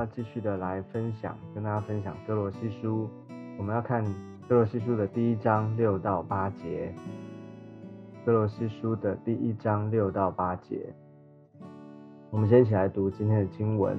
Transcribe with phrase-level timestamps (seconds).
[0.00, 3.06] 要继续的来分享，跟大家分享哥罗西书。
[3.58, 4.02] 我们要看
[4.48, 6.94] 哥罗西书的第一章六到八节。
[8.24, 10.94] 哥罗西书的第一章六到八节，
[12.30, 13.98] 我们先一起来读今天的经文。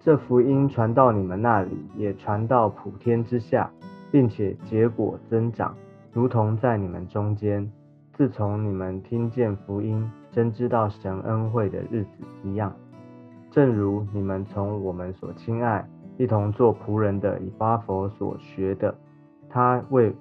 [0.00, 3.70] 这福音传到你们那里，也传到普天之下，
[4.10, 5.76] 并且结果增长，
[6.12, 7.70] 如同在你们中间，
[8.14, 12.74] 自从你们听见福音，真知道神恩惠的日子一样。
[13.56, 15.82] 正如你们从我们所亲爱、
[16.18, 18.94] 一同做仆人的以巴佛所学的，
[19.48, 20.14] 他为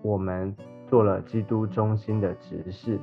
[0.00, 0.56] 我们
[0.88, 2.98] 做了基督中心的指示，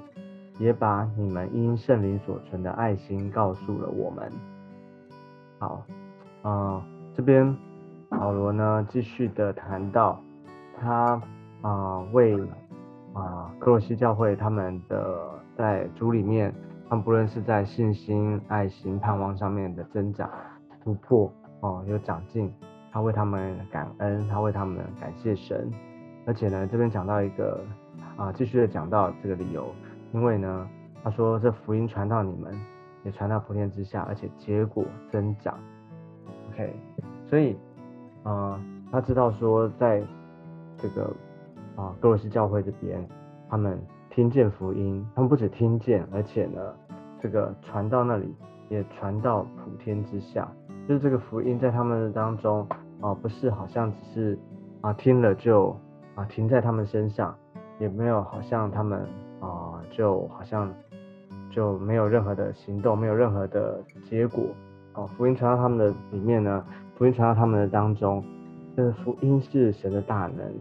[0.58, 4.31] 也把你们因圣灵所存的爱心告诉了我们。
[5.59, 5.86] 好，
[6.41, 6.84] 啊，
[7.14, 7.55] 这边
[8.09, 10.19] 保罗呢继续的谈到
[10.81, 11.22] 他
[11.62, 12.36] 啊为
[13.14, 15.19] 啊克罗西教会他们的
[15.56, 16.52] 在主里面。
[16.90, 20.30] 他们不论是在信心、爱心、盼望上面的增长、
[20.82, 22.50] 突破哦，有长进，
[22.94, 25.70] 他为他们感恩，他为他们感谢神。
[26.26, 27.62] 而且呢，这边讲到一个
[28.16, 29.68] 啊，继续的讲到这个理由，
[30.14, 30.70] 因为呢，
[31.04, 32.58] 他说这福音传到你们，
[33.04, 35.60] 也传到普天之下，而且结果增长。
[36.54, 36.74] OK，
[37.30, 37.58] 所以
[38.24, 38.58] 啊，
[38.90, 40.02] 他知道说，在
[40.78, 41.14] 这个
[41.76, 43.06] 啊哥罗西教会这边，
[43.50, 43.78] 他们。
[44.18, 46.60] 听见福音，他们不止听见，而且呢，
[47.22, 48.34] 这个传到那里，
[48.68, 50.52] 也传到普天之下。
[50.88, 52.68] 就是这个福音在他们当中
[53.00, 54.40] 啊，不是好像只是
[54.82, 55.78] 啊听了就
[56.16, 57.36] 啊停在他们身上，
[57.78, 59.08] 也没有好像他们
[59.40, 60.74] 啊就好像
[61.52, 64.46] 就没有任何的行动，没有任何的结果。
[64.96, 66.66] 哦，福音传到他们的里面呢，
[66.96, 68.24] 福音传到他们的当中，
[68.76, 70.52] 这个福音是神的大能，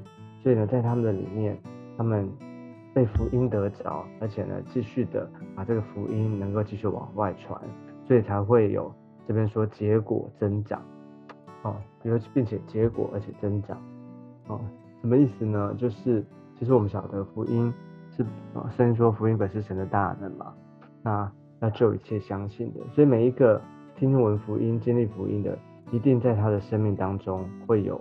[0.43, 1.59] 所以呢，在他们的里面，
[1.97, 2.31] 他们。
[2.97, 7.61] 被福音得着，而且呢，继续的把这个福音能够继续往外传，
[8.07, 8.90] 所以才会有
[9.29, 10.80] 这边说结果增长，
[11.61, 13.77] 哦，比如并且结果而且增长，
[14.46, 14.58] 哦，
[15.02, 15.74] 什么意思呢？
[15.77, 16.24] 就是
[16.58, 17.70] 其实我们晓得福音
[18.17, 18.23] 是
[18.55, 20.55] 啊，圣经说福音本是神的大能嘛，
[21.02, 21.30] 那
[21.61, 23.61] 要救一切相信的，所以每一个
[23.95, 25.58] 听闻福音、经历福音的，
[25.90, 28.01] 一定在他的生命当中会有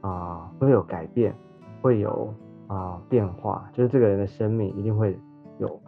[0.00, 1.32] 啊，会有改变，
[1.80, 2.34] 会有。
[2.68, 5.18] 啊，变化就是这个人的生命一定会
[5.58, 5.80] 有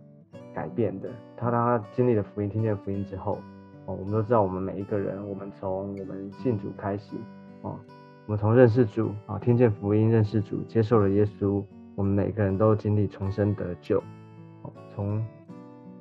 [0.55, 1.09] 改变的。
[1.37, 3.39] 他当他经历了福音，听见福音之后，
[3.85, 7.17] 哦，我们都知道，我们每一个人，我们从我们信主开始，
[7.63, 7.79] 哦，
[8.27, 11.63] 我们从认识主啊，听见福音，认识主，接受了耶稣，
[11.95, 13.99] 我们每个人都经历重生得救，
[14.63, 15.23] 哦，从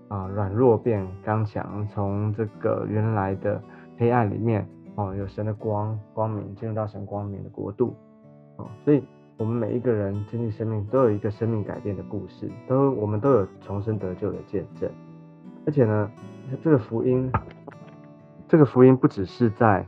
[0.08, 3.62] 啊软弱变刚强，从这个原来的
[3.98, 7.94] 黑暗里面，哦，有神的光光明，进入到神光明的国度，
[8.56, 9.04] 哦，所以。
[9.40, 14.92] 我们每一个人经历生命都有一个生命改变的故事，都我们都有重生得救的见证。
[15.66, 16.12] 而且呢，
[16.62, 17.32] 这个福音，
[18.50, 19.88] 这个福音不只是在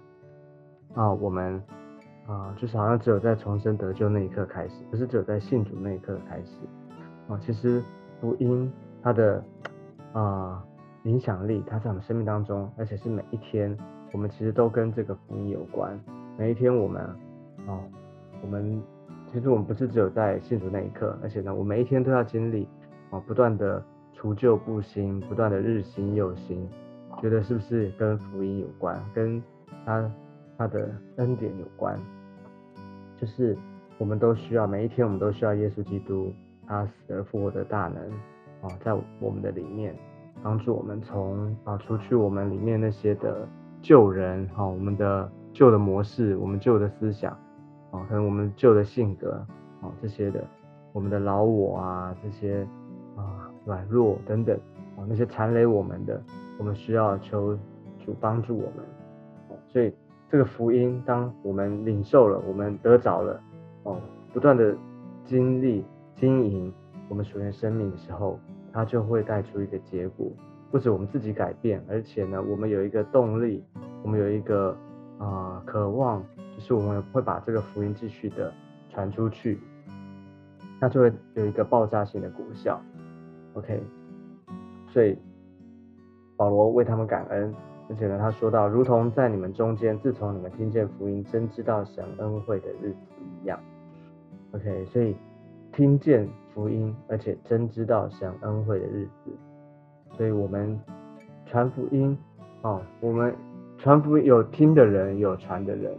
[0.93, 1.61] 啊我们
[2.25, 6.55] 啊，就是好像只有在重生得救那一刻开始，不是只有在信主那一刻开始
[7.27, 7.37] 啊。
[7.45, 7.83] 其实
[8.21, 8.71] 福音
[9.03, 9.43] 它的
[10.13, 10.63] 啊
[11.03, 13.77] 影响力，它在我们生命当中，而且是每一天，
[14.13, 15.99] 我们其实都跟这个福音有关。
[16.37, 17.03] 每一天我们
[17.67, 17.75] 啊，
[18.41, 18.81] 我们。
[19.33, 22.67] 其实我们不是只有在信主那一刻，而且呢，我每一天都要经历
[23.09, 23.81] 啊，不断的
[24.13, 26.67] 除旧布新，不断的日新又新，
[27.21, 29.41] 觉得是不是跟福音有关，跟
[29.85, 30.11] 他
[30.57, 31.97] 他的恩典有关？
[33.17, 33.57] 就是
[33.97, 36.33] 我们都需要每一天，我们都需要耶稣基督
[36.67, 38.03] 他死而复活的大能
[38.69, 39.95] 啊，在我们的里面
[40.43, 43.47] 帮助我们从啊除去我们里面那些的
[43.81, 47.37] 旧人啊，我们的旧的模式，我们旧的思想。
[47.91, 49.45] 哦，可能我们旧的性格，
[49.81, 50.43] 哦这些的，
[50.93, 52.65] 我们的老我啊，这些
[53.15, 54.57] 啊软弱等等，
[54.97, 56.21] 啊那些残累我们的，
[56.57, 57.57] 我们需要求
[58.05, 58.85] 主帮助我们。
[59.49, 59.93] 哦，所以
[60.29, 63.41] 这个福音，当我们领受了，我们得着了，
[63.83, 63.97] 哦，
[64.33, 64.73] 不断的
[65.25, 65.85] 经历
[66.15, 66.73] 经营
[67.09, 68.39] 我们属灵生命的时候，
[68.71, 70.31] 它就会带出一个结果，
[70.71, 73.65] 不止我们自己改变，而且呢，我们有一个动力，
[74.01, 74.73] 我们有一个
[75.17, 76.23] 啊渴望。
[76.55, 78.53] 就是我们会把这个福音继续的
[78.89, 79.59] 传出去，
[80.79, 82.81] 那就会有一个爆炸性的果效。
[83.53, 83.81] OK，
[84.87, 85.17] 所以
[86.37, 87.53] 保罗为他们感恩，
[87.89, 92.97] 而且呢，他说到，如同在你们中间，自从你们听见福音，真知道神恩惠的日子
[93.41, 93.59] 一样。
[94.51, 95.15] OK，所以
[95.71, 99.31] 听见福音，而且真知道神恩惠的日子，
[100.17, 100.79] 所以我们
[101.45, 102.17] 传福音
[102.61, 103.35] 哦，我们
[103.77, 105.93] 传福音有听的人，有传的人。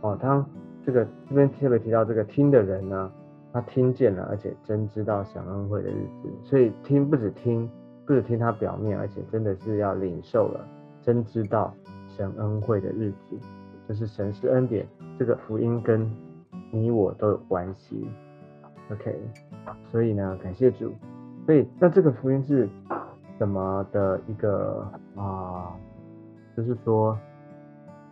[0.00, 0.44] 哦，当
[0.84, 3.10] 这个这边特别提到这个听的人呢，
[3.52, 7.68] 他听见了，而且真知道享恩惠的日子，所以听不止听，
[8.06, 10.64] 不止听他表面，而且真的是要领受了，
[11.02, 11.74] 真知道
[12.06, 13.36] 神恩惠的日子，
[13.88, 14.86] 就是神是恩典，
[15.18, 16.08] 这个福音跟
[16.70, 18.06] 你我都有关系。
[18.90, 19.18] OK，
[19.90, 20.92] 所以呢，感谢主。
[21.44, 22.68] 所以那这个福音是
[23.38, 24.86] 怎么的一个
[25.16, 25.74] 啊？
[26.56, 27.18] 就是说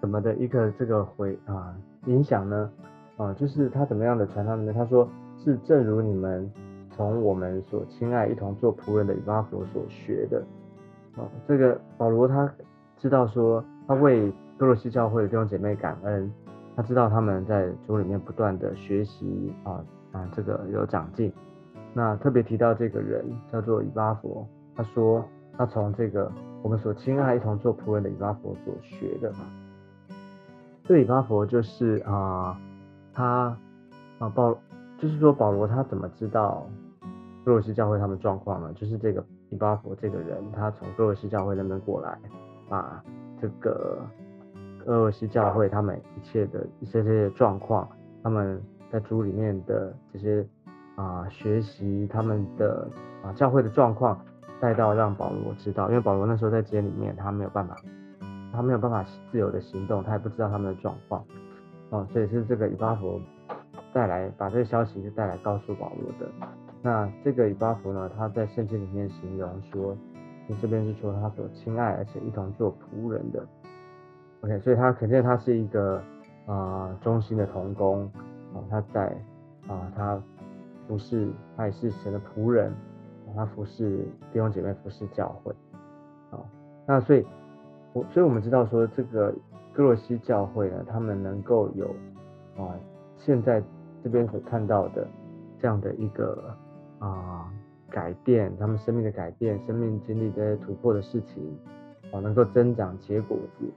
[0.07, 1.77] 怎么的一个这个回啊
[2.07, 2.71] 影响呢？
[3.17, 4.73] 啊，就是他怎么样的传他们呢？
[4.73, 6.49] 他说是正如你们
[6.91, 10.41] 从我们所亲爱一同做仆人的以巴弗所学的。
[11.17, 12.49] 啊，这个保罗他
[12.97, 16.33] 知道说他为哥罗西教会的弟兄姐妹感恩，
[16.77, 21.33] 他知道他们在主里面不断的学习啊啊，这个有长进。
[21.93, 25.25] 那特别提到这个人叫做以巴弗，他说
[25.59, 26.31] 他从这个
[26.63, 29.33] 我们所亲爱一同做仆人的以巴弗所学的。
[30.87, 32.59] 这以巴弗就是啊。
[33.19, 33.57] 他
[34.19, 34.55] 啊保
[34.99, 36.67] 就是说保罗他怎么知道
[37.47, 38.71] 哥罗西教会他们状况呢？
[38.75, 42.19] 就是这个以巴弗这个人，他从哥罗西教会那边过来，
[42.69, 43.03] 把
[43.41, 43.99] 这个
[44.85, 47.89] 哥罗西教会他们一切的一些这些状况，
[48.23, 48.61] 他们
[48.93, 50.47] 在主里面的这些
[50.97, 52.87] 啊学习他们的
[53.25, 54.21] 啊教会的状况
[54.61, 57.75] 带到让保罗知道，因为保罗那时候在监里面，他没有办法，
[58.57, 61.23] 他没有办法自由的行动，他也不知道他们的状况。
[61.91, 63.21] 哦，所以是这个以巴弗
[63.93, 66.27] 带来把这个消息是带来告诉保罗的。
[66.83, 69.97] 那这个以巴弗呢，他在圣经里面形容说，
[70.49, 73.47] 你这边是说他所亲爱而且一同做仆人的。
[74.41, 76.03] OK，所以他肯定他是一个
[76.47, 78.05] 啊忠心的童工
[78.55, 79.17] 啊，他在
[79.69, 80.21] 啊他
[80.89, 82.73] 服侍，他也是神的仆人，
[83.35, 83.99] 他服侍
[84.33, 85.53] 弟兄姐妹，服侍教会。
[86.31, 86.39] 啊，
[86.87, 87.25] 那所以
[88.13, 89.35] 所以我们知道说这个。
[89.73, 91.95] 哥罗西教会呢，他们能够有
[92.57, 92.73] 啊，
[93.19, 93.63] 现在
[94.03, 95.07] 这边所看到的
[95.61, 96.45] 这样的一个
[96.99, 97.53] 啊
[97.91, 101.55] 改变，他们生命的改变，生命经历这些突破的事情，
[102.11, 103.71] 啊，能够增长结果子，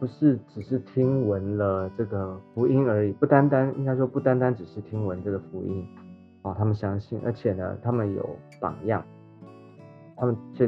[0.00, 5.86] 不是只是听闻了这个福音而已，不单单应该说不单单只是听闻这个福音，
[6.40, 8.26] 啊，他们相信，而且呢，他们有
[8.58, 9.04] 榜样，
[10.16, 10.66] 他们这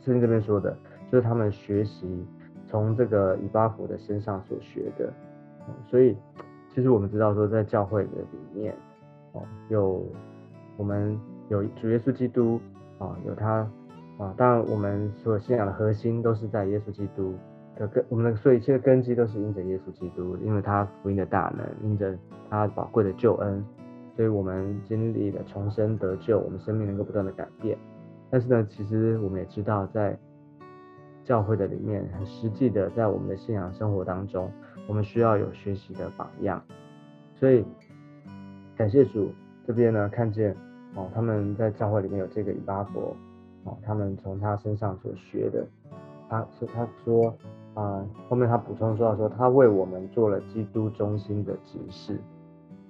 [0.00, 0.74] 圣经这边说的，
[1.12, 2.26] 就是他们学习。
[2.68, 5.12] 从这个以巴弗的身上所学的，
[5.86, 6.16] 所以
[6.70, 8.74] 其实我们知道说，在教会的里面，
[9.32, 10.02] 哦，有
[10.78, 11.20] 我们
[11.50, 12.58] 有主耶稣基督
[12.98, 13.70] 啊，有他
[14.16, 17.34] 啊，当然我们所信仰的核心都是在耶稣基督
[17.76, 22.16] 的根，我们的所有一切的根基都是因着耶稣基督，因为他福音的大能，因着
[22.48, 23.62] 他宝贵的救恩，
[24.16, 27.76] 所以我们经历了重生得救，我们生命能够不断的改变。
[28.30, 30.18] 但是呢，其实我们也知道在
[31.24, 34.50] 教会的里面，很实际的，在我们的信仰生活当中，
[34.86, 36.62] 我们需要有学习的榜样。
[37.34, 37.64] 所以，
[38.76, 39.32] 感谢主
[39.66, 40.56] 这边呢，看见
[40.94, 43.16] 哦，他们在教会里面有这个以巴伯，
[43.64, 45.66] 哦，他们从他身上所学的，
[46.28, 47.36] 他是他说
[47.74, 52.20] 啊，后面他补充说到说，他为我们做了基督中心的指示，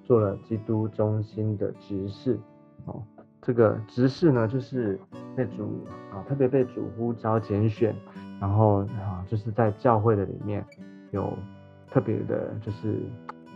[0.02, 2.38] 做了基督中心的指示，
[2.86, 3.02] 哦。
[3.42, 4.96] 这个执事呢，就是
[5.36, 7.92] 被主啊，特别被主呼召拣选，
[8.40, 10.64] 然后啊，就是在教会的里面
[11.10, 11.36] 有
[11.90, 13.00] 特别的，就是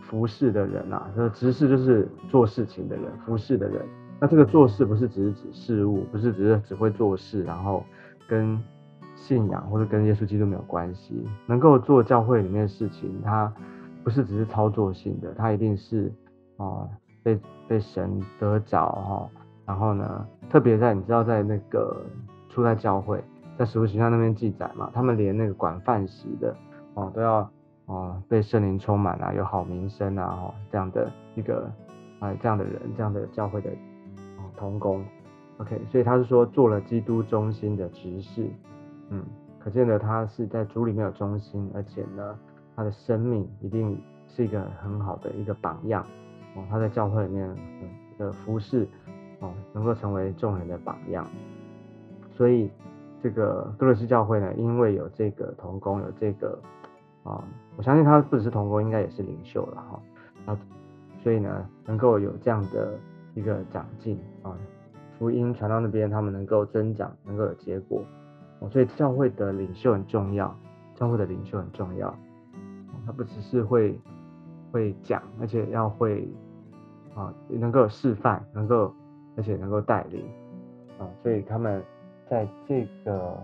[0.01, 1.09] 服侍的人啊。
[1.15, 3.81] 这个执事就是做事情的人，服侍的人。
[4.19, 7.81] 那这个做事不是只是指事物，不是只是只会做事，然后
[8.27, 8.61] 跟
[9.15, 11.23] 信仰或者跟耶稣基督没有关系。
[11.45, 13.53] 能够做教会里面的事情，他
[14.03, 16.11] 不是只是操作性的，他一定是
[16.57, 16.89] 啊，
[17.23, 17.39] 被
[17.69, 19.29] 被神得着哈。
[19.67, 21.97] 然后呢，特别在你知道，在那个
[22.47, 23.21] 初代教会，
[23.57, 26.55] 在使徒行传那边记载嘛，他们连那个管饭食的
[26.93, 27.51] 哦，都要
[27.87, 31.69] 哦被圣灵充满啊，有好名声啊，哦这样的一个
[32.19, 33.69] 啊这样的人，这样的教会的
[34.37, 35.03] 哦同工
[35.57, 38.49] ，OK，所以他是说做了基督中心的执事，
[39.09, 39.21] 嗯，
[39.59, 42.39] 可见的他是在主里面有中心，而且呢，
[42.73, 46.01] 他的生命一定是一个很好的一个榜样
[46.55, 47.53] 哦，他在教会里面
[48.17, 48.87] 的服饰。
[49.39, 51.27] 哦，能够成为众人的榜样，
[52.31, 52.71] 所以
[53.21, 56.57] 这个哥罗西教会呢，因为有这个童工，有这个
[57.23, 57.43] 啊，
[57.75, 60.01] 我相信他不只是童工，应该也是领袖了哈。
[60.47, 60.57] 啊，
[61.21, 62.97] 所以呢，能够有这样的
[63.35, 64.57] 一个长进啊，
[65.19, 68.03] 福音传到那边，他们能够增长，能够有结果。
[68.59, 70.55] 哦，所以教会的领袖很重要，
[70.95, 72.11] 教会的领袖很重要。
[73.05, 73.99] 他不只是会
[74.71, 76.27] 会讲，而且要会
[77.13, 78.91] 啊，能够示范，能够。
[79.37, 80.25] 而且能够带领
[80.97, 81.81] 啊，所以他们
[82.27, 83.37] 在这个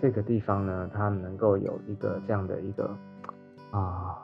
[0.00, 2.94] 这个地方呢，他们能够有一个这样的一个
[3.70, 4.22] 啊，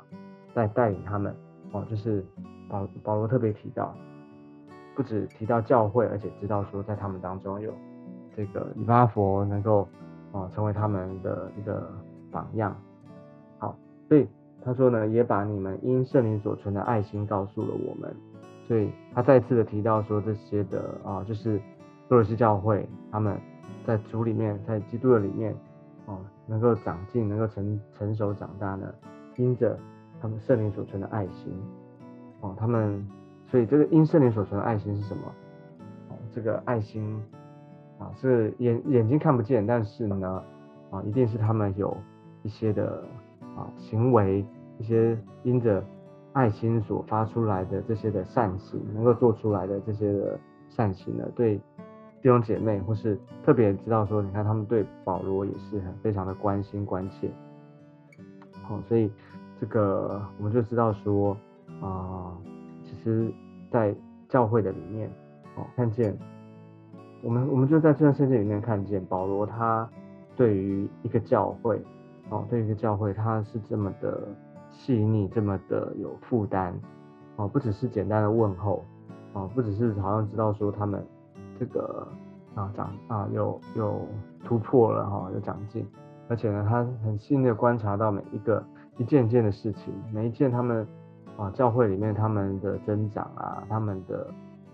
[0.55, 1.35] 在带领他们
[1.73, 2.23] 哦，就是
[2.69, 3.95] 保保罗特别提到，
[4.95, 7.73] 不止提到教会，而且知道说在他们当中有
[8.37, 9.89] 这个以巴佛能够
[10.33, 11.91] 啊成为他们的一个
[12.31, 12.77] 榜样
[13.59, 13.75] 好
[14.07, 14.29] 所以
[14.63, 18.15] 他说呢，也把你们因圣灵所存的爱心告诉了我们。
[18.71, 21.61] 所以他再次的提到说，这些的啊，就是
[22.09, 23.37] 多罗西教会他们
[23.85, 25.53] 在主里面，在基督的里面，
[26.07, 28.87] 哦，能够长进，能够成成熟长大呢，
[29.35, 29.77] 因着
[30.23, 31.53] 他们圣灵所存的爱心，
[32.43, 33.05] 哦，他们，
[33.49, 35.23] 所以这个因圣灵所存的爱心是什么？
[36.11, 37.21] 哦，这个爱心
[37.99, 40.45] 啊，是眼眼睛看不见，但是呢，
[40.93, 41.97] 啊，一定是他们有
[42.45, 43.03] 一些的
[43.57, 44.47] 啊行为，
[44.79, 45.83] 一些因着。
[46.33, 51.57] 爱心所发出来的这些的善行，能够做出来的这些的善行呢，对
[52.23, 57.29] 弟兄姐妹或是特别知道说，你看他们对保罗也是很非常的关心关切，
[58.63, 59.11] 好，所以
[59.61, 61.37] 这个我们就知道说
[61.81, 62.37] 啊，
[62.85, 63.33] 其实，
[63.71, 63.93] 在
[64.29, 65.11] 教会的里面，
[65.57, 66.17] 哦，看见
[67.23, 69.89] 我们我们就在这段圣经里面看见保罗他
[70.37, 71.83] 对于一个教会，
[72.29, 74.29] 哦，对于一个教会他是这么的。
[74.71, 76.75] 细腻这么的有负担
[77.37, 78.85] 哦，不只是简单的问候
[79.33, 81.05] 哦，不只是好像知道说他们
[81.59, 82.07] 这个
[82.55, 84.07] 啊长啊有有
[84.45, 85.87] 突破了哈，有长进，
[86.29, 88.65] 而且呢，他很细腻的观察到每一个
[88.97, 90.87] 一件件的事情，每一件他们
[91.37, 94.27] 啊教会里面他们的增长啊，他们的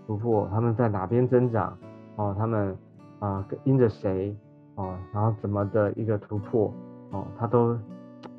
[0.05, 1.77] 突破，他们在哪边增长
[2.15, 2.77] 哦，他们
[3.19, 4.35] 啊因着谁
[4.75, 6.71] 哦，然后怎么的一个突破
[7.11, 7.77] 哦，他都。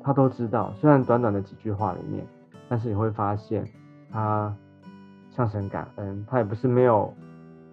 [0.09, 2.25] 他都知道，虽然短短的几句话里面，
[2.67, 3.63] 但是你会发现
[4.11, 4.51] 他
[5.29, 7.13] 向神感恩，他也不是没有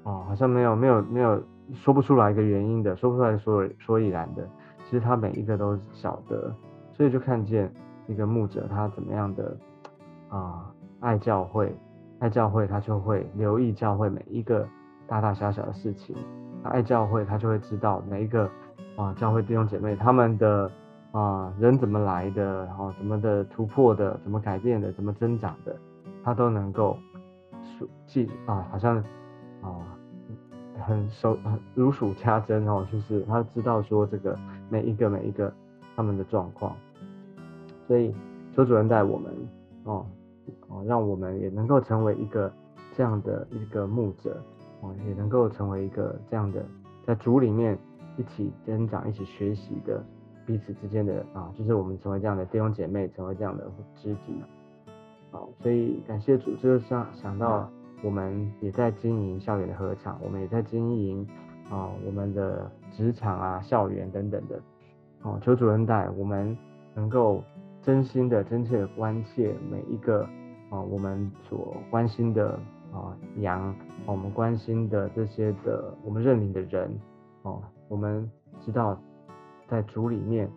[0.02, 4.46] 哦，好像没有没有没有说不出来一个原因的，说不出来所所以然的。
[4.84, 6.54] 其实他每一个都晓得，
[6.92, 7.72] 所以就看见
[8.06, 9.56] 一个牧者他怎么样的
[10.28, 11.74] 啊爱教会，
[12.18, 14.68] 爱教会他就会留意教会每一个
[15.06, 16.14] 大大小小的事情，
[16.62, 18.46] 他爱教会他就会知道每一个
[18.94, 20.70] 啊教会弟兄姐妹他们的。
[21.16, 25.74] 啊，人怎么来的，然后怎么的突破的，怎么改变的，怎么增长的，
[26.22, 26.98] 他都能够
[27.62, 28.98] 数记啊，好像
[29.62, 29.96] 啊
[30.84, 35.50] 很熟，很如数家珍哦，就是他知道说这个每一个每一个
[35.96, 36.76] 他们的状况，
[37.88, 38.14] 所以
[38.54, 39.32] 邱主任带我们
[39.84, 40.04] 哦
[40.68, 42.52] 哦，让我们也能够成为一个
[42.94, 44.36] 这样的一个牧者
[44.82, 46.62] 哦，也能够成为一个这样的
[47.06, 47.78] 在主里面
[48.18, 50.04] 一起增长、一起学习的。
[50.46, 54.40] 彼此之间的啊，就是我们成为这样的弟兄姐妹，成为这样的知己，
[55.32, 57.68] 好，所以感谢主，就是想想到
[58.04, 61.26] 我们也在经营校园的合场，我们也在经营
[61.68, 64.62] 啊我们的职场啊校园等等的，
[65.22, 66.56] 哦，求主恩待我们
[66.94, 67.42] 能够
[67.82, 70.22] 真心的、真切的关切每一个
[70.70, 72.52] 啊我们所关心的
[72.92, 73.74] 啊羊，
[74.06, 76.96] 我们关心的这些的我们认领的人，
[77.42, 78.96] 哦，我们知道。
[79.68, 80.50] 在主里面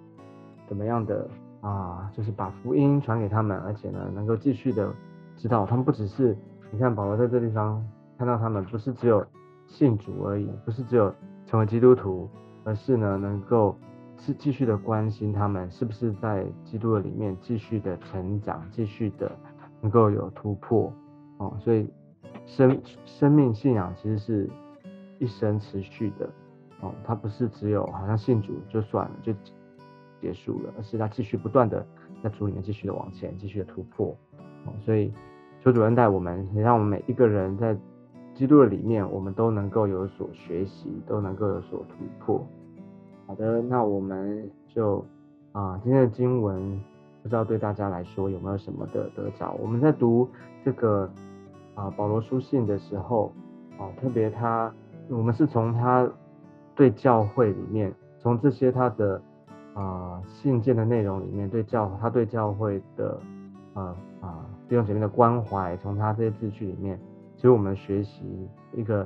[0.67, 1.27] 怎么样的
[1.61, 2.11] 啊？
[2.15, 4.93] 就是把福音传给他们，而且呢，能够继续的
[5.37, 6.37] 知道他们不只是
[6.71, 7.83] 你看保罗在这地方
[8.17, 9.25] 看到他们不是只有
[9.67, 11.13] 信主而已，不是只有
[11.45, 12.29] 成为基督徒，
[12.63, 13.75] 而是呢能够
[14.17, 19.31] 是继续的关心他们是不是在基督的里面继续的成长，继续的
[19.81, 20.91] 能够有突破
[21.37, 21.55] 哦。
[21.59, 21.89] 所以
[22.45, 24.49] 生生命信仰其实是
[25.17, 26.29] 一生持续的。
[26.81, 29.33] 哦，他不是只有好像信主就算了就
[30.21, 31.85] 结束了，而是他继续不断的
[32.23, 34.15] 在主里面继续的往前，继续的突破。
[34.65, 35.13] 哦，所以
[35.61, 37.77] 求主恩待我们，也让我们每一个人在
[38.33, 42.47] 基督的里面，我们都能够有所学习，都能够有所突破。
[43.27, 45.05] 好的，那我们就
[45.51, 46.81] 啊，今天的经文
[47.21, 49.51] 不知道对大家来说有没有什么的得着？
[49.59, 50.29] 我们在读
[50.63, 51.11] 这个
[51.75, 53.33] 啊保罗书信的时候，
[53.77, 54.73] 啊，特别他
[55.09, 56.09] 我们是从他。
[56.79, 59.21] 对教会里面，从这些他的
[59.73, 63.19] 啊信件的内容里面，对教他对教会的
[63.73, 66.97] 啊啊弟兄姐妹的关怀，从他这些字句里面，
[67.35, 69.05] 其实我们学习一个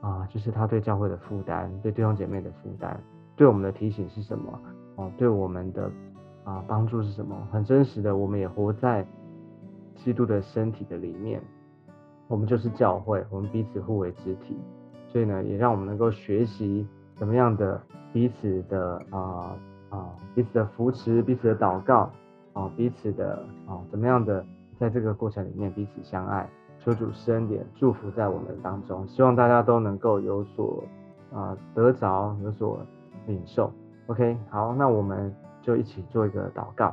[0.00, 2.98] 啊，就是他对教会的负担，对弟兄姐妹的负担，
[3.36, 4.60] 对我们的提醒是什么？
[4.96, 5.88] 哦，对我们的
[6.42, 7.36] 啊帮助是什么？
[7.52, 9.06] 很真实的，我们也活在
[9.94, 11.40] 基督的身体的里面，
[12.26, 14.58] 我们就是教会，我们彼此互为肢体，
[15.06, 16.84] 所以呢，也让我们能够学习。
[17.22, 17.80] 怎么样的
[18.12, 19.54] 彼此的啊
[19.90, 22.10] 啊彼此的扶持，彼此的祷告
[22.52, 24.44] 啊彼此的啊怎么样的
[24.76, 26.50] 在这个过程里面彼此相爱，
[26.80, 30.82] 求主施恩典祝福在我们当中，希望大家都能够有所
[31.32, 32.80] 啊得着，有所
[33.28, 33.72] 领受。
[34.08, 36.92] OK，好，那我们就一起做一个祷告。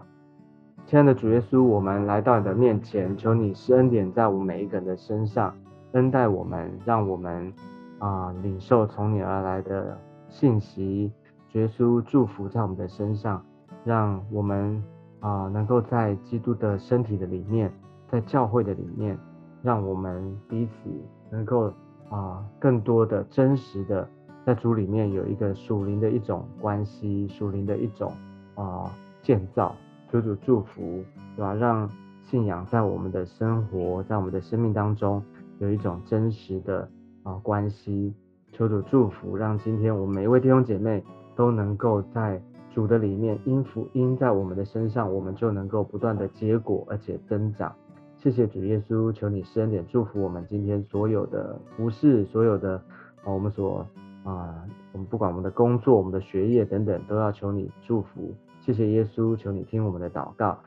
[0.85, 5.57] 亲爱的主耶稣，我们来到你的面前，求你施恩典在我们每一个人的身上，
[5.93, 7.51] 恩待我们，让我们
[7.97, 9.97] 啊领受从你而来的。
[10.29, 11.11] 信息，
[11.53, 13.43] 耶稣祝福在我们的身上，
[13.83, 14.81] 让我们
[15.19, 17.71] 啊，能够在基督的身体的里面，
[18.07, 19.17] 在教会的里面，
[19.61, 20.89] 让我们彼此
[21.29, 21.73] 能够
[22.09, 24.07] 啊，更多的真实的
[24.45, 28.13] 在主里面有一个属灵的一种关系，属灵的一种
[28.55, 29.75] 啊建造，
[30.11, 31.03] 求主祝福，
[31.35, 31.53] 对吧？
[31.53, 31.89] 让
[32.23, 35.23] 信仰在我们的生活，在我们的生命当中
[35.57, 36.87] 有一种真实的
[37.23, 38.13] 啊关系。
[38.59, 41.01] 求主祝福，让今天我们每一位弟兄姐妹
[41.33, 42.41] 都能够在
[42.75, 47.73] 主的里面，因福音在我们的身上，我们就能够不断的结果，而且增长。
[48.17, 52.75] 谢谢主耶稣，求你施恩典祝福我们今天所有的服饰，所有的
[53.23, 53.87] 啊，我们所
[54.25, 54.53] 啊，
[54.91, 58.35] 我们不管我们的工作、我们的学业等等，都要求你祝福。
[58.59, 60.59] 谢谢耶稣，求你听我们的祷告。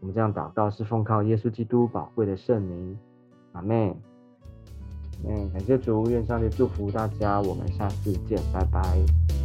[0.00, 2.98] 我们这样祷告是奉靠耶稣基督宝贵的圣名，
[3.52, 3.96] 阿门。
[5.24, 9.41] 嗯，感谢主，愿上帝祝福大家，我们下次见，拜拜。